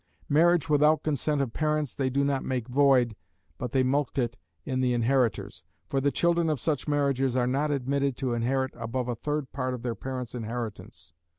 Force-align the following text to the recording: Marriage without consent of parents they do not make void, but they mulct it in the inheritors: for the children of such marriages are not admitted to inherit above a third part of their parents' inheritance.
Marriage 0.29 0.67
without 0.67 1.03
consent 1.03 1.41
of 1.41 1.53
parents 1.53 1.93
they 1.93 2.09
do 2.09 2.23
not 2.23 2.43
make 2.43 2.67
void, 2.67 3.15
but 3.59 3.71
they 3.71 3.83
mulct 3.83 4.17
it 4.17 4.35
in 4.65 4.81
the 4.81 4.93
inheritors: 4.93 5.63
for 5.85 6.01
the 6.01 6.09
children 6.09 6.49
of 6.49 6.59
such 6.59 6.87
marriages 6.87 7.35
are 7.35 7.45
not 7.45 7.69
admitted 7.69 8.17
to 8.17 8.33
inherit 8.33 8.71
above 8.73 9.07
a 9.07 9.13
third 9.15 9.51
part 9.51 9.75
of 9.75 9.83
their 9.83 9.93
parents' 9.93 10.33
inheritance. 10.33 11.13